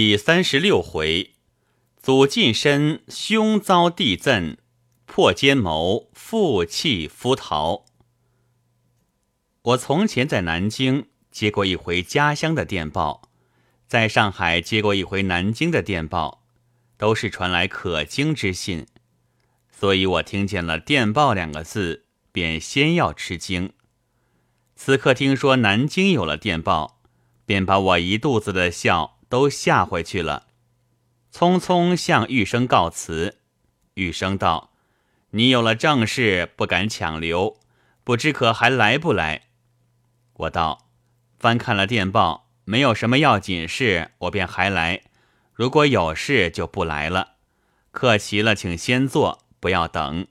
[0.00, 1.32] 第三十六回，
[2.00, 4.56] 祖近身凶遭地震，
[5.06, 7.84] 破奸谋负气夫逃。
[9.60, 13.28] 我从前在南京接过一回家乡的电报，
[13.88, 16.44] 在上海接过一回南京的电报，
[16.96, 18.86] 都是传来可惊之信，
[19.72, 23.72] 所以我听见了“电报”两个字，便先要吃惊。
[24.76, 27.00] 此刻听说南京有了电报，
[27.44, 30.46] 便把我一肚子的笑都吓回去了，
[31.32, 33.38] 匆匆向玉生告辞。
[33.94, 34.72] 玉生道
[35.30, 37.58] ：“你有了正事，不敢强留，
[38.04, 39.48] 不知可还来不来？”
[40.34, 40.88] 我道
[41.38, 45.02] ：“翻看了电报，没有什么要紧事，我便还来；
[45.52, 47.34] 如果有事，就不来了。
[47.90, 50.26] 客齐了，请先坐，不要等。”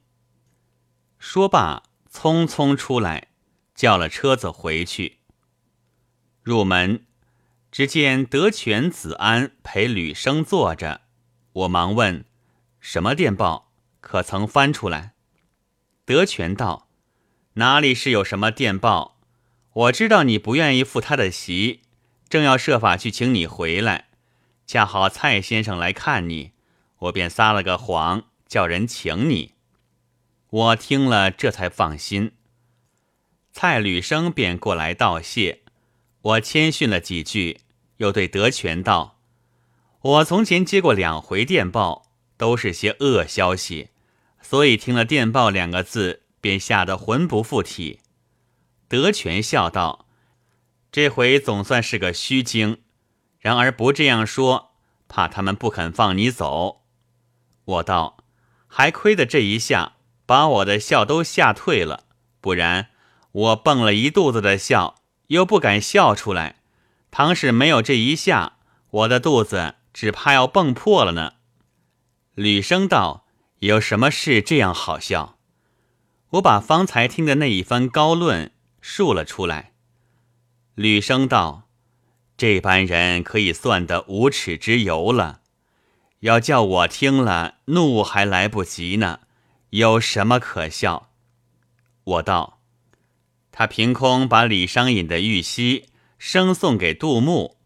[1.19, 3.27] 说罢，匆匆出来，
[3.75, 5.17] 叫了车子回去。
[6.41, 7.05] 入门，
[7.71, 11.01] 只见德全、子安陪吕生坐着，
[11.53, 12.25] 我忙问
[12.79, 13.71] ：“什么电报？
[13.99, 15.13] 可曾翻出来？”
[16.05, 16.87] 德全道
[17.55, 19.19] ：“哪里是有什么电报？”
[19.73, 21.81] 我知道你不愿意赴他的席，
[22.27, 24.07] 正要设法去请你回来，
[24.65, 26.53] 恰好蔡先生来看你，
[26.97, 29.53] 我便撒了个谎，叫人请你。
[30.49, 32.31] 我听了，这才放心。
[33.51, 35.61] 蔡履生便过来道谢，
[36.27, 37.61] 我谦逊了几句，
[37.97, 39.21] 又对德全道
[40.01, 43.91] ：“我从前接过两回电报，都是些恶消息，
[44.41, 48.01] 所以听了‘电报’两个字，便吓得魂不附体。”
[48.89, 50.07] 德全笑道
[50.91, 52.81] ：“这回总算是个虚惊，
[53.39, 54.71] 然而不这样说，
[55.07, 56.81] 怕他们不肯放你走。”
[57.63, 58.17] 我道
[58.67, 59.93] ：“还亏得这一下
[60.25, 62.03] 把我的笑都吓退了，
[62.41, 62.89] 不然
[63.31, 64.96] 我蹦了一肚子的笑，
[65.27, 66.57] 又不敢笑出来。
[67.09, 68.57] 倘使没有这一下，
[68.89, 71.33] 我的肚子只怕要蹦破了呢。”
[72.35, 73.25] 吕生道
[73.59, 75.37] ：“有什么事这样好笑？”
[76.31, 78.51] 我把方才听的那一番高论。
[78.79, 79.73] 述了出来。
[80.75, 81.67] 吕生道
[82.37, 85.41] ：“这般人可以算得无耻之尤了。
[86.21, 89.19] 要叫我听了，怒还来不及呢。
[89.71, 91.09] 有什么可笑？”
[92.05, 92.56] 我道
[93.59, 95.87] ：“他凭空把李商隐的玉溪
[96.19, 97.57] 生送给杜牧，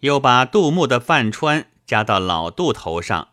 [0.00, 3.28] 又把杜牧的范川加到老杜头上，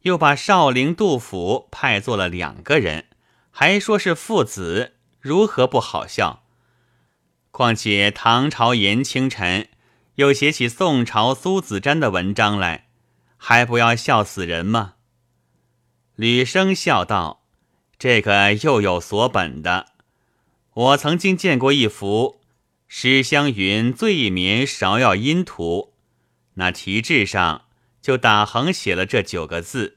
[0.00, 3.04] 又把少陵杜甫派做了两个人，
[3.50, 6.42] 还说是父子，如何不好笑？”
[7.52, 9.68] 况且唐朝严清晨
[10.14, 12.86] 又写起宋朝苏子瞻的文章来，
[13.36, 14.94] 还不要笑死人吗？
[16.16, 17.42] 吕生笑道
[18.00, 19.91] ：“这个又有所本的。
[20.74, 22.40] 我曾经见过一幅
[22.88, 25.92] 史湘云醉眠芍药阴图，
[26.54, 27.66] 那题志上
[28.00, 29.96] 就打横写了这九个字，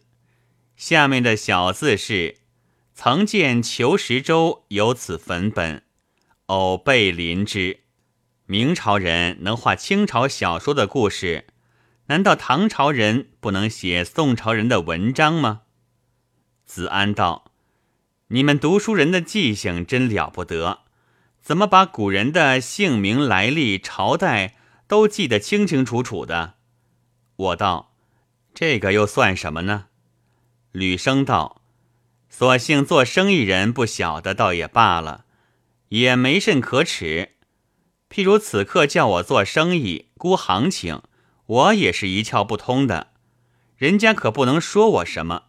[0.75, 2.39] 下面的小字是：
[2.93, 5.83] 曾见裘石洲有此粉本。”
[6.47, 7.79] 偶被临之，
[8.45, 11.47] 明朝人能画清朝小说的故事，
[12.07, 15.61] 难道唐朝人不能写宋朝人的文章吗？
[16.65, 17.45] 子安道
[18.29, 20.79] ：“你们读书人的记性真了不得，
[21.41, 24.55] 怎么把古人的姓名、来历、朝代
[24.87, 26.55] 都记得清清楚楚的？”
[27.37, 27.93] 我道
[28.55, 29.85] ：“这个又算什么呢？”
[30.73, 31.61] 吕生道
[32.27, 35.25] ：“所幸做生意人不晓得，倒也罢了。”
[35.89, 37.35] 也没甚可耻。
[38.09, 41.03] 譬如此刻叫我做生意估行情，
[41.45, 43.13] 我也是一窍不通的，
[43.77, 45.43] 人家可不能说我什么。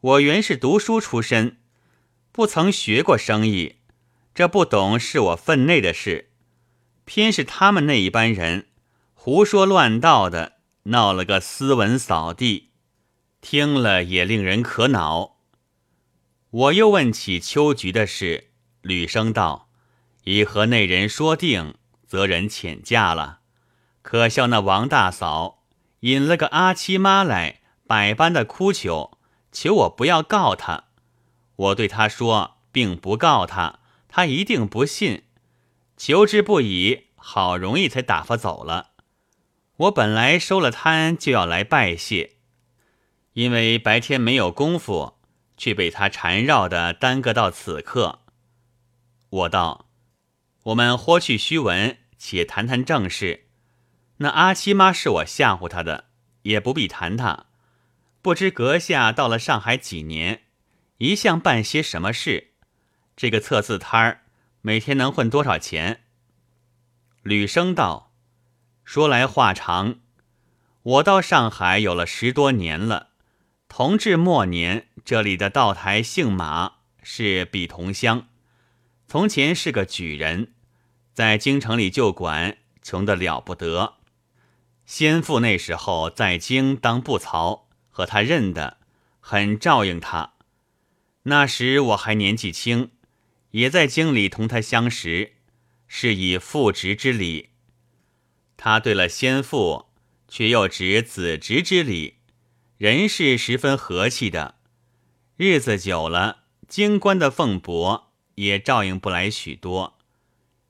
[0.00, 1.56] 我原是读书出身，
[2.36, 3.76] 不曾学过生意，
[4.34, 6.32] 这不懂是我分内的事。
[7.06, 8.66] 偏是他们那一班人
[9.14, 12.72] 胡说乱道的，闹了个斯文扫地，
[13.40, 15.38] 听了也令人可恼。
[16.50, 18.50] 我又问起秋菊的事。
[18.82, 19.70] 吕生道
[20.24, 21.76] ：“已和那人说定，
[22.06, 23.40] 责人遣驾了。
[24.02, 25.64] 可笑那王大嫂
[26.00, 29.16] 引了个阿七妈来，百般的哭求，
[29.50, 30.85] 求我不要告他。
[31.56, 35.24] 我对他说，并不告他，他一定不信。
[35.96, 38.90] 求之不已，好容易才打发走了。
[39.76, 42.36] 我本来收了摊就要来拜谢，
[43.32, 45.18] 因为白天没有功夫，
[45.56, 48.20] 却被他缠绕的耽搁到此刻。”
[49.28, 49.88] 我道
[50.64, 53.48] ：“我们豁去虚文，且谈谈正事。
[54.18, 56.06] 那阿七妈是我吓唬她的，
[56.42, 57.46] 也不必谈她。
[58.22, 60.44] 不知阁下到了上海几年，
[60.98, 62.52] 一向办些什么事？
[63.16, 64.22] 这个测字摊儿
[64.60, 66.02] 每天能混多少钱？”
[67.22, 68.12] 吕生道
[68.84, 69.96] ：“说来话长，
[70.82, 73.08] 我到上海有了十多年了。
[73.68, 78.28] 同治末年，这里的道台姓马，是比同乡，
[79.08, 80.54] 从前是个举人，
[81.12, 83.94] 在京城里就管，穷得了不得。
[84.86, 88.78] 先父那时候在京当布曹，和他认得，
[89.20, 90.34] 很照应他。
[91.28, 92.90] 那时我还年纪轻，
[93.50, 95.32] 也在京里同他相识，
[95.88, 97.48] 是以父侄之礼。
[98.56, 99.86] 他对了先父，
[100.28, 102.18] 却又执子侄之礼，
[102.78, 104.54] 人是十分和气的。
[105.36, 108.04] 日子久了，京官的俸帛
[108.36, 109.98] 也照应不来许多。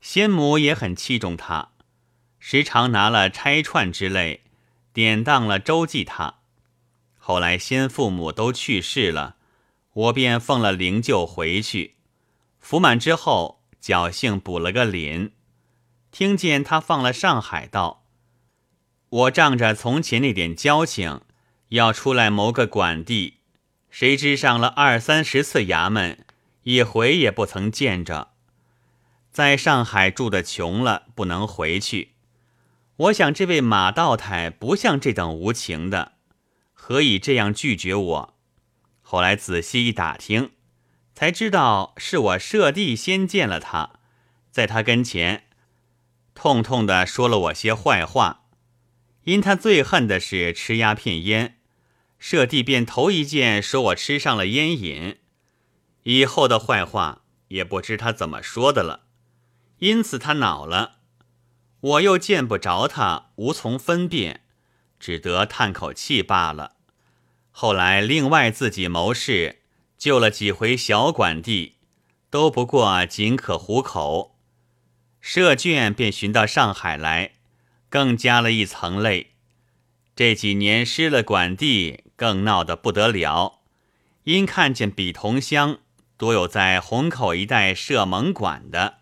[0.01, 1.73] 先母也很器重他。
[2.39, 4.45] 时常拿了拆串之类，
[4.95, 6.39] 典当了周济他。
[7.19, 9.37] 后来先父母都去世了，
[9.97, 11.95] 我便奉了灵柩回去。
[12.59, 15.31] 服满之后，侥幸补了个廪。
[16.11, 18.05] 听见他放了上海道，
[19.09, 21.23] 我仗着从前那点交情，
[21.69, 23.39] 要出来谋个管地。
[23.89, 26.27] 谁知上了二三十次衙门，
[26.65, 28.33] 一回也不曾见着。
[29.31, 32.13] 在上海住的穷了，不能回去。
[32.97, 36.13] 我想，这位马道台不像这等无情的，
[36.75, 38.36] 何以这样拒绝我？
[39.09, 40.51] 后来仔细一打听，
[41.15, 44.01] 才知道是我舍弟先见了他，
[44.51, 45.45] 在他跟前
[46.35, 48.47] 痛痛的说了我些坏话。
[49.23, 51.61] 因他最恨的是吃鸦片烟，
[52.19, 55.19] 舍弟便头一件说我吃上了烟瘾，
[56.03, 59.05] 以后的坏话也不知他怎么说的了，
[59.79, 60.97] 因此他恼了。
[61.79, 64.41] 我又见不着他，无从分辨，
[64.99, 66.76] 只得叹口气罢了。
[67.59, 69.61] 后来另外自己谋事，
[69.97, 71.77] 救了几回小管地，
[72.29, 74.37] 都不过仅可糊口。
[75.23, 77.31] 设卷便寻到上海来，
[77.89, 79.29] 更加了一层累。
[80.15, 83.61] 这几年失了管地，更闹得不得了。
[84.25, 85.79] 因看见比同乡
[86.19, 88.99] 多有在虹口一带设盟馆的，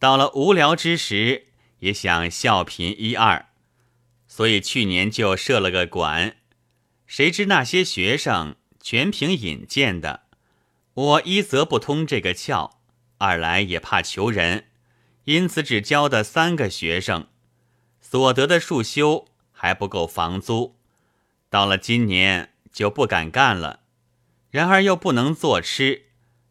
[0.00, 1.46] 到了无聊之时。
[1.78, 3.46] 也想笑贫一二，
[4.26, 6.38] 所以去年就设了个馆。
[7.06, 10.24] 谁知那些学生全凭引荐的，
[10.94, 12.72] 我一则不通这个窍，
[13.18, 14.66] 二来也怕求人，
[15.24, 17.28] 因此只教的三个学生，
[18.00, 20.76] 所得的数修还不够房租。
[21.48, 23.80] 到了今年就不敢干了，
[24.50, 26.06] 然而又不能做吃，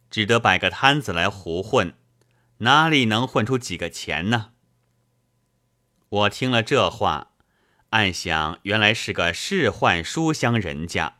[0.10, 1.94] 只得摆个摊子来胡混，
[2.60, 4.52] 哪里能混出几个钱呢？
[6.08, 7.34] 我听了这话，
[7.92, 11.16] 暗想原来是个仕宦书香人家，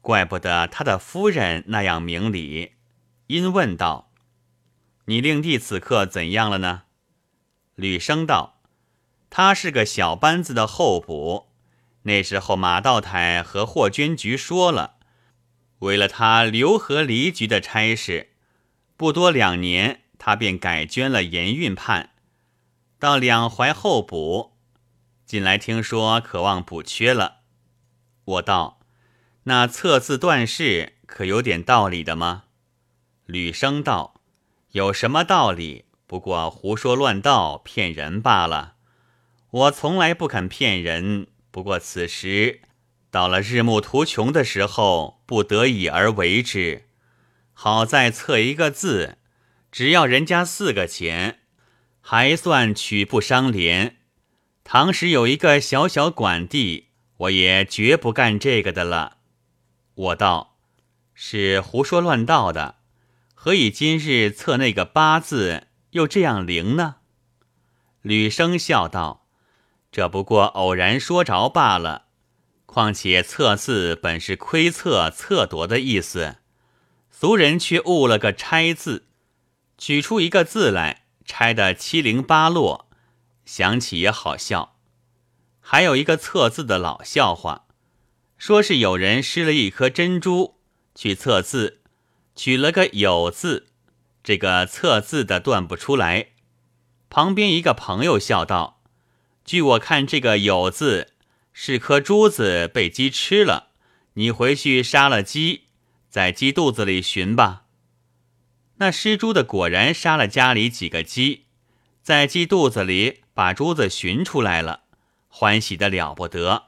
[0.00, 2.72] 怪不得他的夫人那样明理。
[3.28, 4.10] 因问道
[5.06, 6.82] ：“你令弟此刻怎样了呢？”
[7.76, 8.60] 吕生道
[9.30, 11.50] ：“他是个小班子的候补，
[12.02, 14.96] 那时候马道台和霍捐局说了，
[15.78, 18.30] 为了他留河离局的差事，
[18.96, 22.10] 不多两年，他便改捐了盐运判。”
[22.98, 24.56] 到两淮候补，
[25.30, 27.42] 近来听说渴望补缺了。
[28.24, 28.80] 我道
[29.46, 32.46] ：“那测字断事可有点道理的吗？”
[33.26, 34.20] 吕生道
[34.74, 35.84] ：“有什么道理？
[36.08, 38.74] 不过胡说乱道，骗人罢了。
[39.52, 42.62] 我从来不肯骗人，不过此时
[43.12, 46.88] 到了日暮途穷的时候，不得已而为之。
[47.52, 49.18] 好在测一个字，
[49.70, 51.38] 只要人家四个钱。”
[52.02, 53.98] 还算取不伤廉。
[54.72, 59.16] 唐时有一个小小管地，我也绝不干这个的了。
[59.94, 60.58] 我道
[61.12, 62.76] 是胡说乱道的，
[63.34, 66.98] 何以今日测那个八字又这样灵呢？
[68.00, 69.26] 吕生笑道
[69.90, 72.04] ：“这不过偶然说着罢了。
[72.64, 76.36] 况且测字本是窥测、测夺的意思，
[77.10, 79.08] 俗人却误了个拆字，
[79.76, 82.89] 取出一个字来。”拆的七零八落，
[83.52, 84.76] 想起也好笑。
[85.58, 87.66] 还有一个测字的老笑话，
[88.38, 90.60] 说是有人失了一颗珍珠
[90.94, 91.80] 去测字，
[92.36, 93.66] 取了个有字，
[94.22, 96.28] 这个测字的断不出来。
[97.08, 98.84] 旁边一个朋友笑道
[99.44, 101.14] ：“据我看，这个有字
[101.52, 103.70] 是颗珠子被鸡吃了，
[104.12, 105.64] 你回去杀了鸡，
[106.08, 107.64] 在鸡肚子里寻吧。”
[108.78, 111.46] 那失猪的果然杀了家里几个鸡，
[112.00, 114.82] 在鸡肚子里把珠子寻出来了，
[115.26, 116.64] 欢喜的了不得，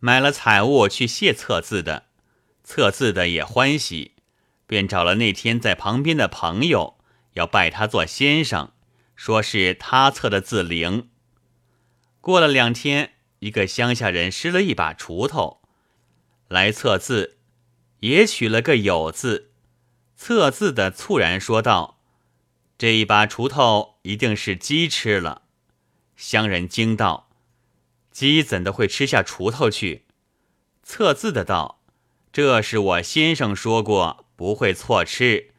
[0.00, 2.08] 买了彩物去谢测字的，
[2.62, 4.12] 测字的也欢喜，
[4.66, 6.98] 便找了那天在旁边的朋友，
[7.32, 8.72] 要拜他做先生，
[9.16, 11.08] 说是他测的字灵。
[12.20, 15.62] 过了两天，一个乡下人失了一把锄头，
[16.48, 17.38] 来测字，
[18.00, 19.52] 也取了个有字。
[20.14, 21.98] 测字的猝然说道
[22.76, 25.44] ：“这一把锄头一定是鸡吃了。”
[26.18, 27.30] 乡人惊道
[28.10, 30.04] ：“鸡怎的会吃下锄头去？”
[30.82, 31.80] 测字的道
[32.32, 35.52] ：“这是我先生说过，不会错吃。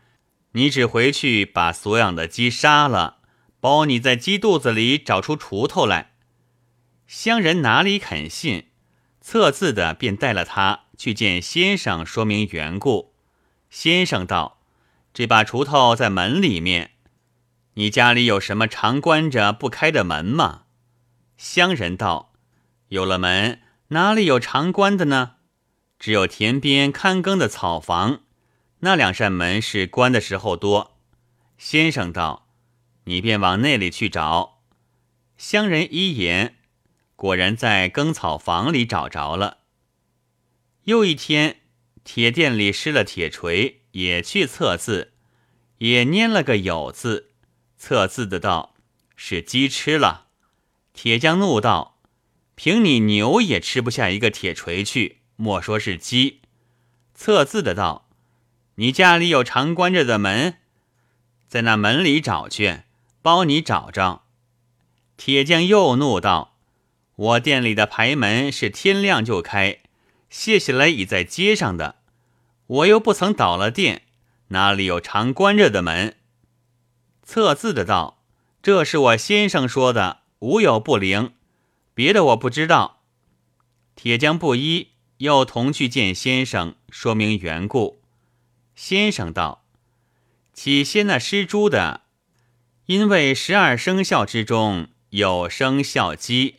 [0.51, 3.19] 你只回去把所养的鸡杀了，
[3.61, 6.11] 包你在鸡肚子里找出锄头来。”
[7.07, 8.65] 乡人哪里肯信？
[9.21, 13.13] 测字的便带了他去见先生，说明缘故。
[13.69, 14.59] 先生道
[15.13, 16.91] ：“这把锄头在门里面，
[17.79, 20.63] 你家里有什么常关着不开的门吗？”
[21.37, 22.33] 乡人道
[22.89, 25.37] ：“有了门，哪里有常关的呢？
[25.97, 28.23] 只有田边看耕的草房，
[28.79, 30.97] 那两扇门是关的时候多。”
[31.57, 32.49] 先生道
[33.05, 34.61] ：“你便往那里去找。”
[35.37, 36.57] 乡人一言。
[37.15, 39.59] 果然在耕草房里找着了。
[40.83, 41.61] 又一天，
[42.03, 45.13] 铁店里失了铁锤，也去测字，
[45.77, 47.28] 也拈了个有字。
[47.79, 48.75] 测字的道
[49.15, 50.27] ：“是鸡吃了。”
[50.93, 51.97] 铁匠怒道
[52.53, 56.41] ：“凭你牛也吃不下一个铁锤去，莫说是鸡。”
[57.15, 58.09] 测字的道
[58.75, 60.57] ：“你家里有常关着的门，
[61.47, 62.81] 在那门里找去，
[63.21, 64.23] 包你找着。”
[65.15, 66.57] 铁匠又怒道。
[67.15, 69.79] 我店里的牌门是天亮就开，
[70.29, 71.95] 卸下来已在街上的。
[72.67, 74.03] 我又不曾倒了店，
[74.49, 76.15] 哪里有常关着的门？
[77.29, 78.23] 测字的道
[78.63, 81.33] ：“这是我先生说的，无有不灵。
[81.93, 83.03] 别的我不知道。”
[83.95, 88.01] 铁匠布衣，又同去见先生，说明缘故。
[88.73, 89.63] 先生道
[90.53, 92.01] ：“起先那施猪的，
[92.87, 96.55] 因为十二生肖之中有生肖鸡。”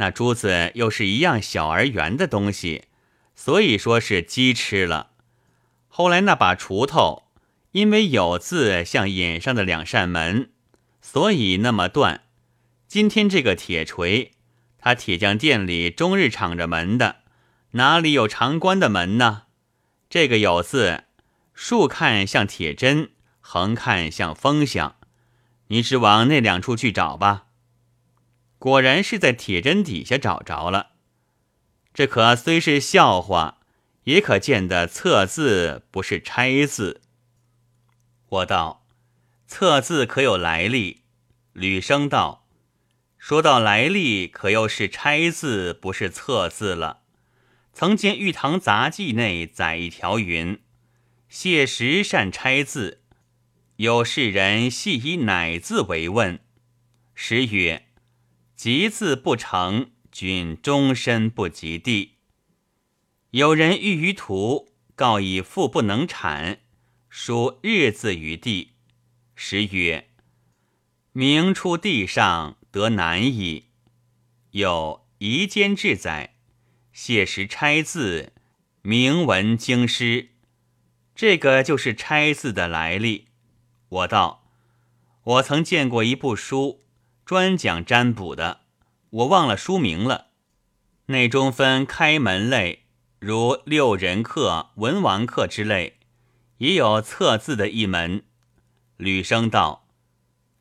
[0.00, 2.84] 那珠子又是一样小而圆的东西，
[3.34, 5.10] 所以说是鸡吃了。
[5.88, 7.24] 后来那把锄头，
[7.76, 10.48] 因为有字像眼上的两扇门，
[11.02, 12.22] 所以那么断。
[12.88, 14.32] 今天这个铁锤，
[14.78, 17.16] 他铁匠店里终日敞着门的，
[17.72, 19.42] 哪里有常关的门呢？
[20.08, 21.04] 这个有字，
[21.52, 24.96] 竖看像铁针，横看像风响，
[25.66, 27.48] 你只往那两处去找吧。
[28.58, 30.92] 果然是在铁针底下找着了，
[31.92, 33.58] 这可虽是笑话，
[34.04, 37.02] 也可见得测字不是拆字。
[38.28, 38.86] 我道
[39.46, 41.02] ：“测字可有来历？”
[41.54, 42.46] 吕生道
[43.18, 47.02] ：“说到来历，可又是拆字，不是测字了。
[47.72, 50.60] 曾见《玉堂杂记》内载一条云：
[51.28, 53.02] 谢石善拆字，
[53.76, 56.40] 有世人系以乃字为问，
[57.14, 57.82] 时曰。”
[58.56, 62.14] 吉字不成，君终身不及地。
[63.32, 66.60] 有人欲于途，告以父不能产，
[67.18, 68.74] 书日字于地。
[69.34, 70.10] 时曰
[71.12, 73.70] ：“明出地上，得难矣。”
[74.52, 76.34] 有夷坚志载，
[76.92, 78.34] 写实拆字，
[78.82, 80.32] 明文经师。
[81.14, 83.28] 这个就是拆字的来历。
[83.88, 84.50] 我道
[85.24, 86.84] ：“我曾见过一部书。”
[87.24, 88.60] 专讲占卜的，
[89.08, 90.26] 我忘了书名了。
[91.06, 92.84] 内中分开门类，
[93.18, 95.94] 如六人客、文王客之类，
[96.58, 98.24] 也有测字的一门。
[98.96, 99.86] 吕生道：“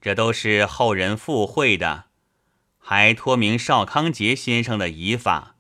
[0.02, 2.06] 这都是后人附会的，
[2.78, 5.56] 还托名邵康节先生的遗法。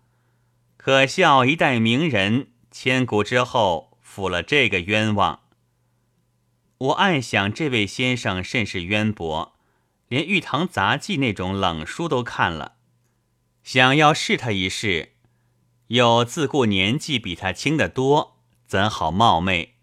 [0.78, 5.42] 可笑一代名人，千古之后负了这个冤枉。”
[6.78, 9.54] 我暗想，这位先生甚是渊博。
[10.08, 12.76] 连《玉堂杂记》那种冷书都看了，
[13.64, 15.14] 想要试他一试，
[15.88, 18.38] 又自顾年纪比他轻得多，
[18.68, 19.75] 怎好冒昧？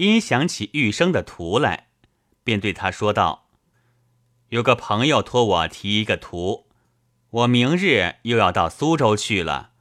[0.00, 1.88] 因想起玉生的图来，
[2.42, 3.50] 便对他说道
[4.48, 6.68] ：“有个朋友托我提一个图，
[7.28, 9.72] 我明日又要到苏州去了，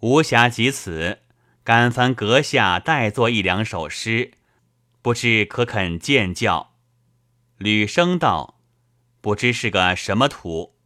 [0.00, 1.18] 无暇及此，
[1.62, 4.32] 敢烦阁下代作一两首诗，
[5.02, 6.72] 不知可肯见教？”
[7.58, 8.54] 吕生道。
[9.20, 10.76] 不知是个什么图，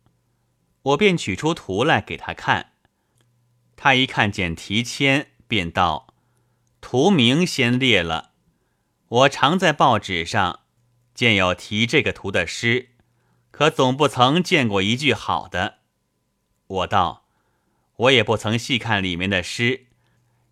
[0.83, 2.73] 我便取出图来给他看。
[3.77, 6.15] 他一看见题签，便道
[6.81, 8.30] ：“图名先列了。
[9.11, 10.61] 我常在报纸上
[11.15, 12.91] 见有题这个图的诗，
[13.51, 15.79] 可总不曾见过一句好的。”
[16.67, 17.27] 我道
[17.97, 19.87] ：“我也不曾细看里面的诗，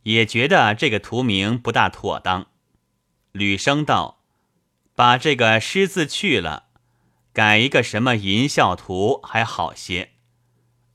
[0.02, 2.46] 也觉得这个图名不大妥当。”
[3.32, 4.24] 吕生道
[4.96, 6.66] ：“把这个诗字去了。”
[7.32, 10.14] 改一个什么淫笑图还好些，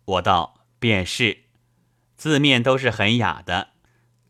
[0.04, 1.46] 我道便是，
[2.18, 3.70] 字面都是很雅的，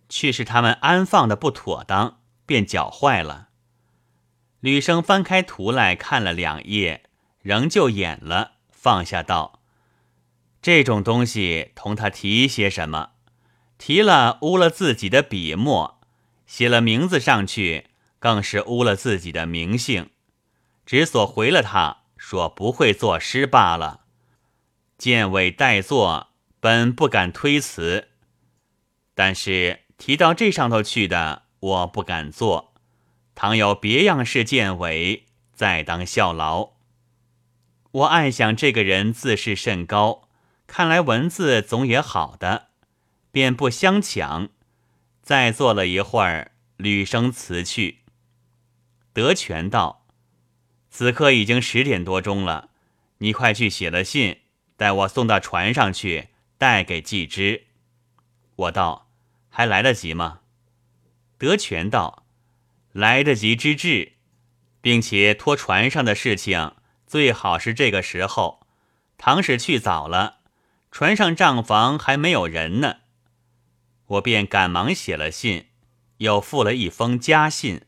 [0.07, 3.49] 却是他们安放的不妥当，便搅坏了。
[4.59, 7.03] 吕生翻开图来看了两页，
[7.41, 9.61] 仍旧演了，放下道
[10.61, 13.11] ：“这种东西同他提些什么？
[13.77, 16.01] 提了污了自己的笔墨，
[16.45, 17.87] 写了名字上去，
[18.19, 20.09] 更是污了自己的名姓。
[20.85, 24.01] 只所回了他说不会作诗罢了。
[24.97, 26.29] 见委代作。”
[26.63, 28.07] 本不敢推辞，
[29.13, 32.73] 但是提到这上头去的，我不敢做。
[33.35, 36.73] 倘有别样事见委，再当效劳。
[37.91, 40.27] 我暗想这个人自视甚高，
[40.67, 42.67] 看来文字总也好的，
[43.31, 44.49] 便不相抢。
[45.21, 47.99] 再坐了一会儿，吕生辞去。
[49.13, 50.05] 德全道
[50.91, 52.69] ：“此刻已经十点多钟了，
[53.19, 54.41] 你快去写了信，
[54.75, 57.65] 待我送到船上去。”带给季之，
[58.55, 59.09] 我道
[59.49, 60.39] 还来得及吗？
[61.37, 62.25] 德全道
[62.91, 64.13] 来得及之至，
[64.81, 66.75] 并且拖船上的事情
[67.05, 68.65] 最好是这个时候。
[69.17, 70.39] 唐使去早了，
[70.91, 72.97] 船上账房还没有人呢。
[74.05, 75.67] 我便赶忙写了信，
[76.17, 77.83] 又附了一封家信，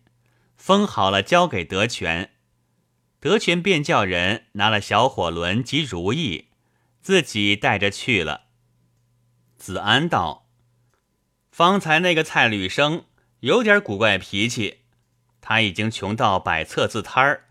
[0.56, 2.32] 封好了交给德全。
[3.20, 6.50] 德全便叫人拿了小火轮及如意，
[7.02, 8.46] 自己带着去了。
[9.58, 10.48] 子安道
[11.52, 13.06] ：“方才那个蔡吕生
[13.46, 14.80] 有点古怪脾气，
[15.40, 17.44] 他已经穷到摆册字摊儿，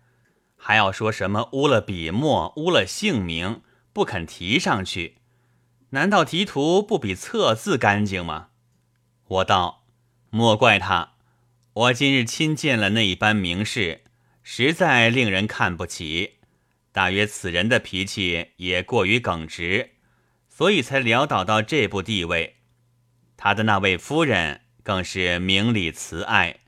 [0.57, 5.19] 还要说什么污了笔墨、污了姓名，不肯提上去。
[5.91, 8.49] 难道提图不比册字干净吗？”
[9.39, 9.85] 我道
[10.31, 11.13] ：“莫怪他，
[11.75, 14.03] 我今日亲见了那一班名士，
[14.43, 16.39] 实在令人看不起。
[16.91, 19.93] 大约此人的脾气也过于耿直。”
[20.51, 22.57] 所以才潦倒到这步地位，
[23.37, 26.61] 他的那位夫人更是明理慈爱，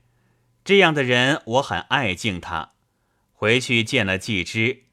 [0.65, 2.73] 这样的人我很爱敬他。
[3.31, 4.83] 回去见了季之，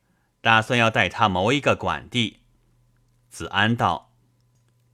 [0.41, 2.43] 打算要带他谋一个管地。
[3.29, 4.13] 子安道：“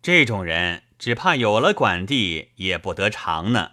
[0.01, 3.73] 这种人只怕有了管地也不得长呢。”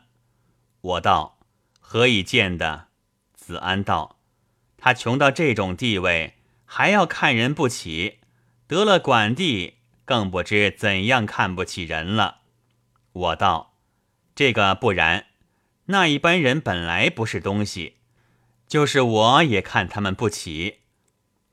[0.82, 1.40] 我道
[1.80, 2.88] ：“何以见的？”
[3.34, 4.20] 子安道
[4.78, 6.34] ：“他穷到这种地位，
[6.66, 8.20] 还要看人不起，
[8.68, 9.76] 得了管地。”
[10.08, 12.38] 更不知怎样看不起人了。
[13.12, 13.67] 我道
[14.38, 15.26] ：“这个不然，
[15.86, 17.96] 那一般人本来不是东西，
[18.68, 20.82] 就是我也看他们不起。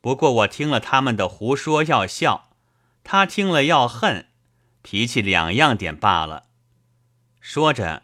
[0.03, 2.51] 不过我听了他们的胡说要笑，
[3.03, 4.27] 他听了要恨，
[4.83, 6.49] 脾气两样点罢了。”
[7.41, 8.03] 说着，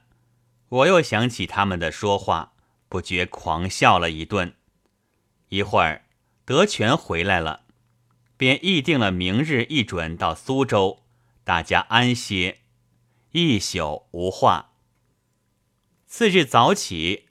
[0.70, 2.54] 我又想起他们的说话，
[2.88, 4.54] 不觉狂笑了一顿。
[5.50, 6.06] 一会儿，
[6.46, 7.64] 德全回来了。
[8.38, 11.02] 便议定了明日一准到苏州，
[11.44, 12.60] 大家安歇
[13.32, 14.68] 一宿无话。
[16.12, 17.28] 次日早起，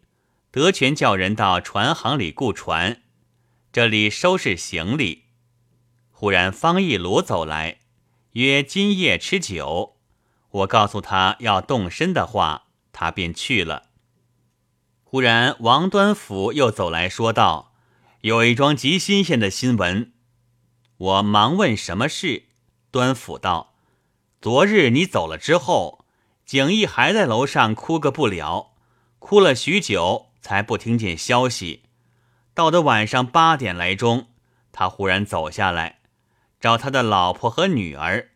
[0.52, 3.02] 德全叫人到船行里雇船，
[3.74, 5.26] 这里收拾行李。
[6.12, 7.82] 忽然方一鲁走来，
[8.32, 9.98] 约今夜吃酒。
[10.50, 13.90] 我告诉他要动身的话，他便去了。
[15.04, 17.74] 忽然王端甫又走来说道
[18.22, 20.14] ：“有一桩极新鲜的新闻。”
[20.96, 22.46] 我忙问什么事，
[22.92, 23.76] 端甫道
[24.42, 25.99] ：“昨日你走了之后，
[26.50, 28.72] 景逸还在楼上哭个不了，
[29.20, 31.84] 哭了许久才不听见消息。
[32.56, 34.30] 到的晚上八点来钟，
[34.72, 36.00] 他忽然走下来，
[36.60, 38.30] 找他的老婆和女儿，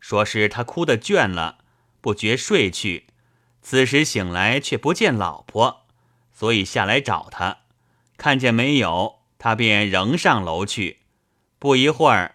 [0.00, 1.58] 说是他哭得倦了，
[2.00, 3.06] 不觉睡去。
[3.62, 5.86] 此时醒来却不见老婆，
[6.32, 7.58] 所以下来找他，
[8.16, 11.02] 看见没有，他便仍上楼去。”
[11.60, 12.34] 不一会儿，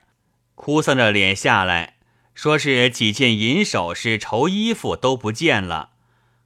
[0.56, 1.97] 哭丧着脸下来，
[2.38, 5.94] 说是几件银首饰、绸衣服都不见了，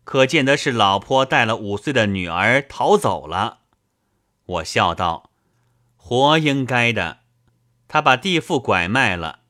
[0.05, 3.63] 可见得是老婆带了五岁的女儿逃走了。
[4.45, 5.31] 我笑道
[5.97, 7.23] ：“活应该的，
[7.89, 9.41] 他把地富拐卖了，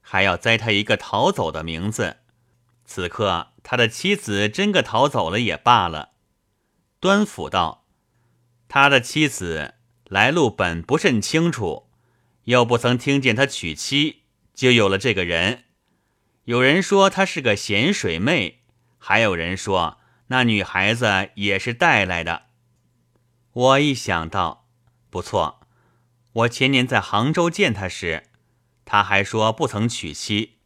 [0.00, 2.16] 还要栽他一个逃走的名字。
[2.84, 6.14] 此刻他的妻子真个逃走了也罢了。”
[6.98, 7.84] 端府道
[8.66, 9.74] ：“他的妻子
[10.06, 11.86] 来路本不甚清楚。”
[12.46, 14.22] 又不曾听见他娶妻，
[14.52, 15.62] 就有了这个人。
[16.46, 18.60] 有人说她是个咸水妹，
[18.98, 22.46] 还有人说那女孩子也是带来的。
[23.52, 24.68] 我一想到，
[25.10, 25.66] 不错，
[26.32, 28.28] 我前年在杭州见她时，
[28.84, 30.58] 她还说不曾娶妻。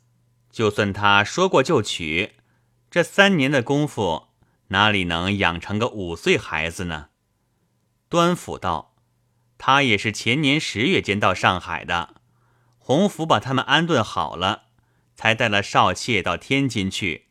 [0.50, 2.34] 就算她说过就娶，
[2.90, 4.28] 这三年的功夫，
[4.68, 7.08] 哪里能养成个五岁孩子呢？
[8.10, 8.88] 端府道。
[9.56, 12.14] 他也是前年十月间到上海的，
[12.78, 14.69] 洪福把他们安顿好了，
[15.20, 17.26] 才带了少妾到天津去，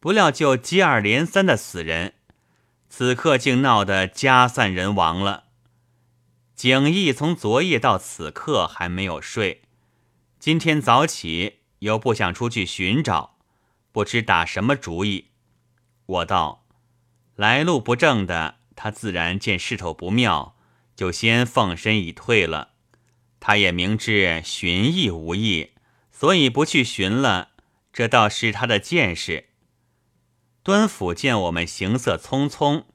[0.00, 2.14] 不料就接二连三的死人，
[2.88, 5.44] 此刻竟闹得家散人亡了。
[6.54, 9.60] 景逸从昨夜到此刻还没有睡，
[10.40, 13.36] 今天早起又不想出去寻找，
[13.92, 15.26] 不知打什么主意。
[16.06, 16.64] 我道：
[17.36, 20.56] 来路不正的，他自然见势头不妙，
[20.96, 22.70] 就先放身已退了。
[23.38, 25.72] 他也明知寻意无益。
[26.18, 27.50] 所以不去寻了，
[27.92, 29.50] 这倒是他的见识。
[30.64, 32.86] 端府见我们行色匆匆，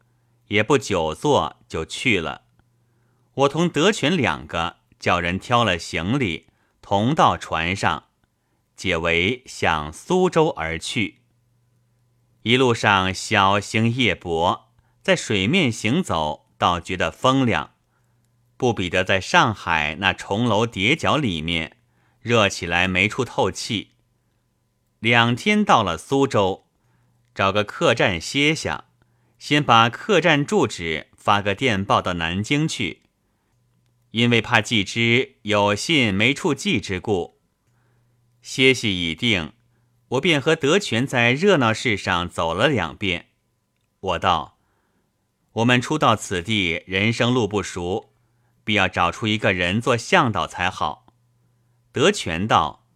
[0.48, 2.42] 也不久坐，就去了。
[3.34, 6.48] 我同德全两个叫人挑了行李，
[6.82, 8.08] 同到船上，
[8.76, 11.20] 解围向苏州而去。
[12.42, 17.72] 一路上小行夜泊，在水面行走，倒觉得风凉，
[18.58, 21.78] 不比得在上海那重楼叠角里面。
[22.24, 23.92] 热起来没处透气。
[25.00, 26.66] 两天到了苏州，
[27.36, 28.86] 找个客栈歇下，
[29.38, 33.02] 先把客栈住址发个电报到南京去，
[34.12, 37.42] 因为怕寄之有信没处寄之故。
[38.42, 39.52] 歇息已定，
[40.08, 43.32] 我便和德全在热闹市上走了两遍。
[44.00, 44.58] 我道
[45.52, 48.14] ：“我们初到此地，人生路不熟，
[48.64, 51.03] 必要找出一个人做向导才好。”
[51.94, 52.88] 德全道：“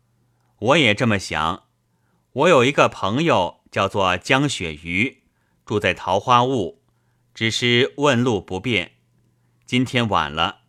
[0.57, 1.65] 我也这么想。
[2.31, 5.21] 我有一个朋友叫做江雪鱼，
[5.67, 6.81] 住在桃花坞，
[7.35, 8.93] 只是问路不便。
[9.67, 10.61] 今天晚了，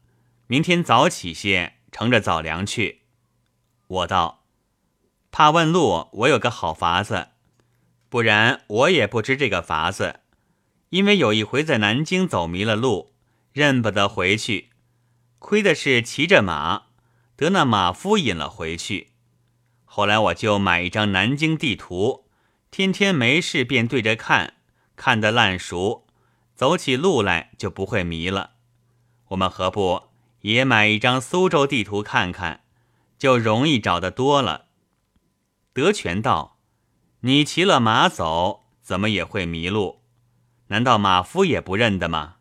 [0.47, 3.01] 明天早起些，乘着早粮去。”
[3.89, 4.45] 我道
[5.33, 7.29] ：“怕问路，我有个好法子，
[8.11, 10.21] 不然我也不知这个法子。
[10.91, 13.15] 因为有一回在南京走迷了路，
[13.53, 14.69] 认不得回去，
[15.39, 16.88] 亏的是骑着马。”
[17.39, 19.13] 得那马夫引了回去，
[19.85, 22.25] 后来我就买一张南京地图，
[22.69, 24.55] 天天没事便对着看，
[24.97, 26.09] 看得烂熟，
[26.57, 28.55] 走起路来就不会迷了。
[29.29, 30.09] 我们何不
[30.41, 32.65] 也买一张苏州地图看看，
[33.17, 34.67] 就容易找得多了。
[35.73, 36.59] 德全道
[37.23, 40.03] ：“你骑了马走，怎么也会迷路？
[40.67, 42.39] 难道马夫也不认得吗？”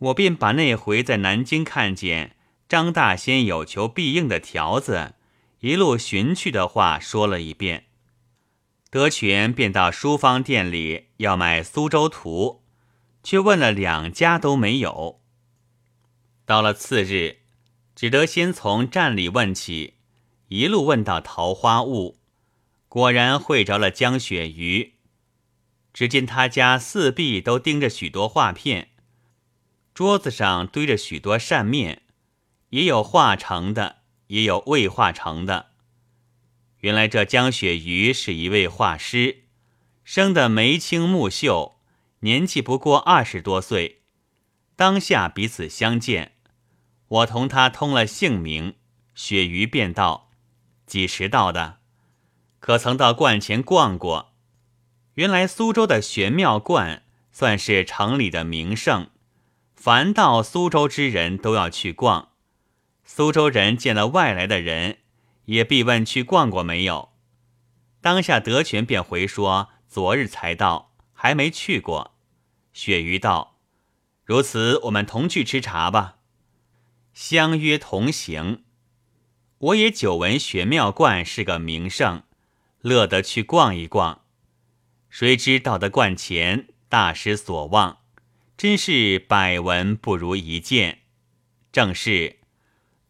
[0.00, 2.36] 我便把那回在南京看见。
[2.68, 5.14] 张大仙有求必应的条子，
[5.60, 7.86] 一路寻去的话说了一遍。
[8.90, 12.62] 德全便到书坊店里要买苏州图，
[13.22, 15.22] 却问了两家都没有。
[16.44, 17.38] 到了次日，
[17.94, 19.94] 只得先从站里问起，
[20.48, 22.18] 一路问到桃花坞，
[22.88, 24.94] 果然会着了江雪鱼。
[25.94, 28.90] 只见他家四壁都钉着许多画片，
[29.94, 32.02] 桌子上堆着许多扇面。
[32.70, 35.70] 也有画成的，也有未画成的。
[36.80, 39.44] 原来这江雪鱼是一位画师，
[40.04, 41.80] 生得眉清目秀，
[42.20, 44.02] 年纪不过二十多岁。
[44.76, 46.36] 当下彼此相见，
[47.08, 48.76] 我同他通了姓名，
[49.14, 50.30] 雪鱼便道
[50.86, 51.78] ：“几时到的？
[52.60, 54.34] 可曾到观前逛过？
[55.14, 57.02] 原来苏州的玄妙观
[57.32, 59.10] 算是城里的名胜，
[59.74, 62.28] 凡到苏州之人都要去逛。”
[63.10, 64.98] 苏州人见了外来的人，
[65.46, 67.08] 也必问去逛过没有。
[68.02, 72.18] 当下德全便回说：昨日才到，还没去过。
[72.74, 73.58] 雪鱼道
[74.26, 76.18] ：“如此，我们同去吃茶吧。”
[77.14, 78.64] 相约同行。
[79.56, 82.22] 我也久闻玄妙观是个名胜，
[82.82, 84.20] 乐得去逛一逛。
[85.08, 88.00] 谁知到的观前，大失所望，
[88.58, 91.00] 真是百闻不如一见。
[91.72, 92.36] 正是。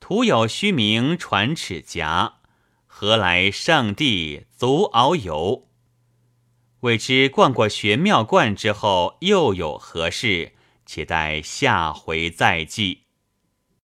[0.08, 2.36] 徒有虚名传齿颊，
[2.86, 5.68] 何来上帝足遨游？
[6.80, 10.54] 未知逛过玄妙观之后又有何事？
[10.86, 13.07] 且待下回再记。